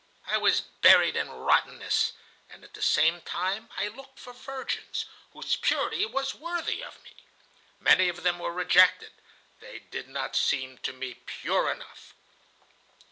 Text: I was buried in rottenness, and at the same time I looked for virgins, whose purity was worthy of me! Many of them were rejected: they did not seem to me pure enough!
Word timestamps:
I 0.25 0.37
was 0.39 0.61
buried 0.61 1.15
in 1.15 1.29
rottenness, 1.29 2.13
and 2.49 2.63
at 2.63 2.73
the 2.73 2.81
same 2.81 3.21
time 3.21 3.69
I 3.77 3.87
looked 3.87 4.17
for 4.17 4.33
virgins, 4.33 5.05
whose 5.31 5.57
purity 5.57 6.07
was 6.07 6.33
worthy 6.33 6.81
of 6.83 7.03
me! 7.03 7.17
Many 7.79 8.09
of 8.09 8.23
them 8.23 8.39
were 8.39 8.51
rejected: 8.51 9.11
they 9.59 9.77
did 9.77 10.07
not 10.09 10.35
seem 10.35 10.79
to 10.79 10.91
me 10.91 11.13
pure 11.13 11.71
enough! 11.71 12.15